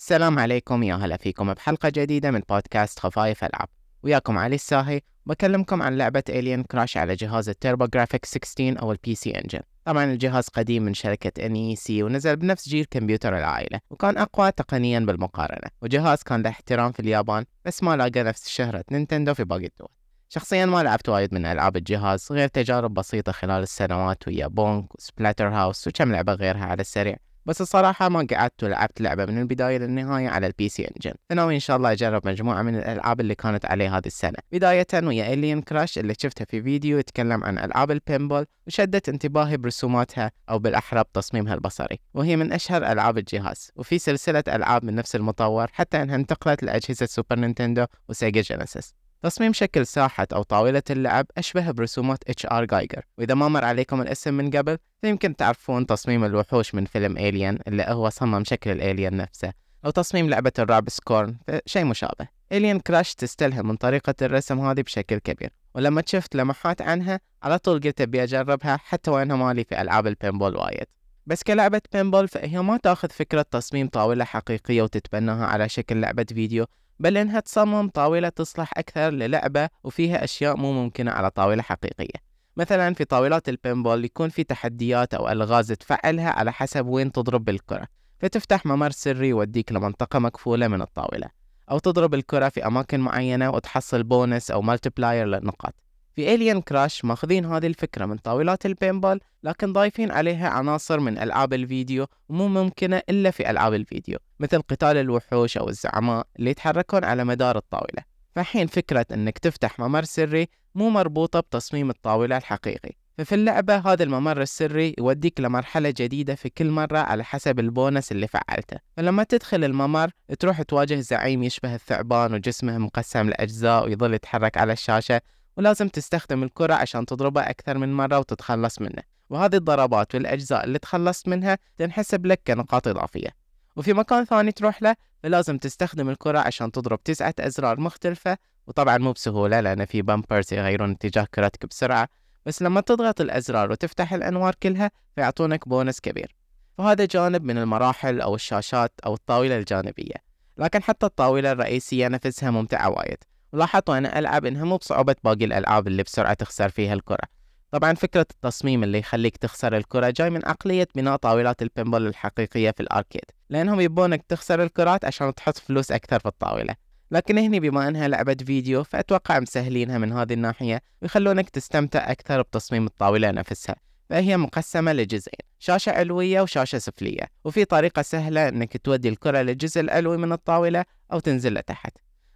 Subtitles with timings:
[0.00, 3.68] السلام عليكم يا هلا فيكم بحلقة جديدة من بودكاست خفايف ألعاب.
[4.02, 9.14] وياكم علي الساهي بكلمكم عن لعبة Alien Crush على جهاز ال TurboGrafx 16 أو ال
[9.14, 14.52] PC Engine طبعا الجهاز قديم من شركة NEC ونزل بنفس جيل كمبيوتر العائلة وكان أقوى
[14.52, 15.70] تقنيا بالمقارنة.
[15.82, 19.88] وجهاز كان له احترام في اليابان بس ما لاقى نفس شهرة نينتندو في باقي الدول.
[20.28, 25.48] شخصيا ما لعبت وايد من ألعاب الجهاز غير تجارب بسيطة خلال السنوات ويا Bonk و
[25.48, 27.16] Splatterhouse وكم لعبة غيرها على السريع.
[27.46, 31.60] بس الصراحة ما قعدت ولعبت لعبة من البداية للنهاية على ال PC Engine فناوي ان
[31.60, 34.38] شاء الله أجرب مجموعة من الألعاب اللي كانت عليه هذه السنة.
[34.52, 39.56] بداية ويا Alien Crush اللي شفتها في فيديو يتكلم عن ألعاب ال pinball وشدت انتباهي
[39.56, 41.98] برسوماتها أو بالاحرى بتصميمها البصري.
[42.14, 43.70] وهي من أشهر ألعاب الجهاز.
[43.76, 48.94] وفي سلسلة ألعاب من نفس المطور حتى إنها انتقلت لأجهزة Super Nintendo و Sega Genesis
[49.22, 52.64] تصميم شكل ساحة أو طاولة اللعب أشبه برسومات H.R.
[52.64, 57.58] Giger وإذا ما مر عليكم الاسم من قبل فيمكن تعرفون تصميم الوحوش من فيلم Alien
[57.68, 59.52] اللي هو صمم شكل ال alien نفسه
[59.84, 61.36] أو تصميم لعبة الرعب Scorn
[61.66, 62.28] شيء مشابه.
[62.52, 67.80] Alien Crush تستلهم من طريقة الرسم هذه بشكل كبير ولما شفت لمحات عنها على طول
[67.80, 70.86] قلت أبي أجربها حتى وأنها مالي في ألعاب ال pinball وايد.
[71.26, 76.66] بس كلعبة pinball فهي ما تأخذ فكرة تصميم طاولة حقيقية وتتبناها على شكل لعبة فيديو
[77.00, 82.30] بل إنها تصمم طاولة تصلح أكثر للعبة وفيها أشياء مو ممكنة على طاولة حقيقية.
[82.56, 87.44] مثلا في طاولات ال pinball يكون في تحديات أو ألغاز تفعلها على حسب وين تضرب
[87.44, 87.86] بالكرة
[88.18, 91.28] فتفتح ممر سري يوديك لمنطقة مقفولة من الطاولة
[91.70, 95.74] أو تضرب الكرة في أماكن معينة وتحصل بونس أو multiplier للنقاط.
[96.16, 101.18] في Alien Crush ماخذين هذه الفكرة من طاولات ال pinball لكن ضايفين عليها عناصر من
[101.18, 107.04] ألعاب الفيديو ومو ممكنة إلا في ألعاب الفيديو مثل قتال الوحوش أو الزعماء اللي يتحركون
[107.04, 108.10] على مدار الطاولة.
[108.36, 112.90] فحين فكرة أنك تفتح ممر سري مو مربوطة بتصميم الطاولة الحقيقي.
[113.18, 118.26] ففي اللعبة هذا الممر السري يوديك لمرحلة جديدة في كل مرة على حسب البونس اللي
[118.26, 118.76] فعلته.
[118.96, 125.20] فلما تدخل الممر تروح تواجه زعيم يشبه الثعبان وجسمه مقسم لأجزاء ويظل يتحرك على الشاشة
[125.56, 131.28] ولازم تستخدم الكرة عشان تضربه أكثر من مرة وتتخلص منه وهذه الضربات والأجزاء اللي تخلصت
[131.28, 133.28] منها تنحسب لك كنقاط إضافية.
[133.76, 139.12] وفي مكان ثاني تروح له فلازم تستخدم الكرة عشان تضرب تسعة أزرار مختلفة وطبعا مو
[139.12, 142.08] بسهولة لأن في bumpers يغيرون اتجاه كرتك بسرعة.
[142.46, 146.34] بس لما تضغط الأزرار وتفتح الأنوار كلها فيعطونك بونس كبير.
[146.78, 150.14] وهذا جانب من المراحل أو الشاشات أو الطاولة الجانبية.
[150.58, 153.18] لكن حتى الطاولة الرئيسية نفسها ممتعة وايد.
[153.52, 157.40] ولاحظت وأنا ألعب إنها مو بصعوبة باقي الألعاب اللي بسرعة تخسر فيها الكرة.
[157.70, 162.80] طبعا فكرة التصميم اللي يخليك تخسر الكرة جاي من عقلية بناء طاولات البينبول الحقيقية في
[162.80, 163.24] الأركيد.
[163.50, 166.74] لأنهم يبونك تخسر الكرات عشان تحط فلوس أكثر في الطاولة.
[167.10, 172.86] لكن هني بما أنها لعبة فيديو فأتوقع مسهلينها من هذه الناحية ويخلونك تستمتع أكثر بتصميم
[172.86, 173.76] الطاولة نفسها.
[174.10, 177.28] فهي مقسمة لجزئين شاشة علوية وشاشة سفلية.
[177.44, 181.92] وفي طريقة سهلة إنك تودي الكرة للجزء العلوي من الطاولة أو تنزل لتحت.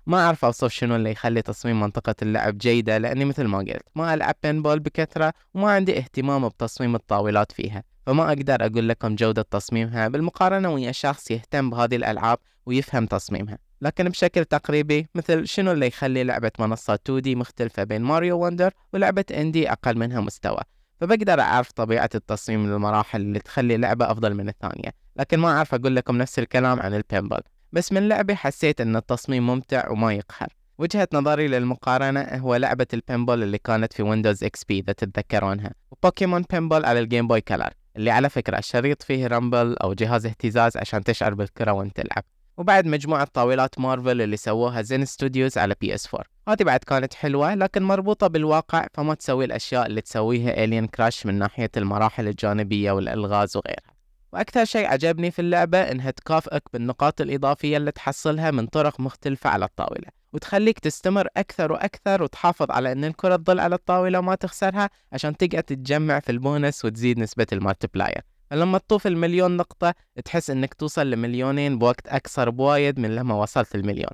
[0.06, 4.15] ما أعرف أوصف شنو اللي يخلي تصميم منطقة اللعب جيدة لأني مثل ما قلت ما
[4.15, 10.09] ألعب بينبول بكثرة وما عندي اهتمام بتصميم الطاولات فيها فما أقدر أقول لكم جودة تصميمها
[10.09, 13.59] بالمقارنة ويا شخص يهتم بهذه الألعاب ويفهم تصميمها.
[13.81, 19.25] لكن بشكل تقريبي مثل شنو اللي يخلي لعبة منصة 2D مختلفة بين ماريو وندر ولعبة
[19.31, 20.60] اندي أقل منها مستوى؟
[21.00, 25.97] فبقدر أعرف طبيعة التصميم للمراحل اللي تخلي لعبة أفضل من الثانية لكن ما أعرف أقول
[25.97, 27.41] لكم نفس الكلام عن ال pinball
[27.74, 30.48] بس من لعبة حسيت أن التصميم ممتع وما يقهر.
[30.78, 35.70] وجهة نظري للمقارنة هو لعبة ال pinball اللي كانت في Windows XP إذا تتذكرونها.
[35.91, 39.94] و Pokémon Pinball على ال Game Boy Color اللي على فكرة الشريط فيه rumble أو
[39.94, 42.24] جهاز اهتزاز عشان تشعر بالكرة وأنت تلعب.
[42.56, 47.54] وبعد مجموعة طاولات مارفل اللي سووها Zen Studios على PS 4 هذه بعد كانت حلوة
[47.54, 53.56] لكن مربوطة بالواقع فما تسوي الأشياء اللي تسويها Alien Crush من ناحية المراحل الجانبية والألغاز
[53.56, 53.94] وغيرها.
[54.34, 59.64] وأكثر شيء عجبني في اللعبة إنها تكافئك بالنقاط الإضافية اللي تحصلها من طرق مختلفة على
[59.64, 65.36] الطاولة وتخليك تستمر أكثر وأكثر وتحافظ على إن الكرة تظل على الطاولة وما تخسرها عشان
[65.36, 68.20] تقعد تتجمع في البونس وتزيد نسبة ال multiplier.
[68.50, 74.12] فلما تطوف المليون نقطة تحس إنك توصل لمليونين بوقت أقصر بوايد من لما وصلت المليون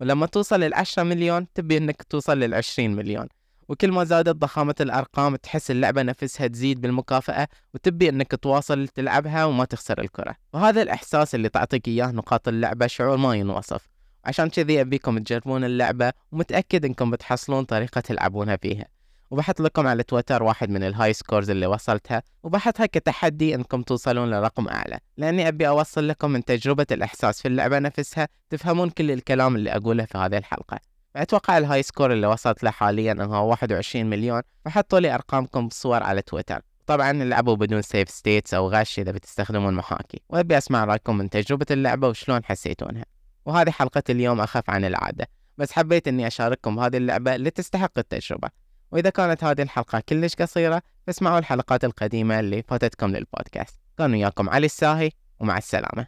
[0.00, 3.28] ولما توصل للعشرة مليون تبي إنك توصل للعشرين مليون.
[3.72, 9.64] وكل ما زادت ضخامة الأرقام تحس اللعبة نفسها تزيد بالمكافأة وتبي أنك تواصل تلعبها وما
[9.64, 10.34] تخسر الكرة.
[10.52, 13.88] وهذا الإحساس اللي تعطيك إياه نقاط اللعبة شعور ما ينوصف.
[14.24, 18.86] عشان كذي أبيكم تجربون اللعبة ومتأكد أنكم بتحصلون طريقة تلعبونها فيها.
[19.30, 24.30] وبحط لكم على تويتر واحد من ال high scores اللي وصلتها وبحطها كتحدي إنكم توصلون
[24.30, 24.98] لرقم أعلى.
[25.16, 30.04] لأني أبي أوصل لكم من تجربة الإحساس في اللعبة نفسها تفهمون كل الكلام اللي أقوله
[30.04, 30.91] في هذه الحلقة.
[31.16, 36.02] أتوقع ال high score اللي وصلت له حاليا هو 21 مليون فحطوا لي أرقامكم بالصور
[36.02, 36.60] على تويتر.
[36.86, 40.20] طبعا اللعبوا بدون سيف ستيتس أو غش إذا بتستخدمون محاكي.
[40.28, 43.04] وأبي أسمع رأيكم من تجربة اللعبة وشلون حسيتونها.
[43.44, 45.28] وهذه حلقة اليوم أخف عن العادة.
[45.58, 48.48] بس حبيت أني أشارككم هذه اللعبة اللي تستحق التجربة.
[48.92, 53.80] وإذا كانت هذه الحلقة كلش قصيرة فاسمعوا الحلقات القديمة اللي فاتتكم للبودكاست.
[53.98, 55.10] كان وياكم علي الساهي
[55.40, 56.06] ومع السلامة.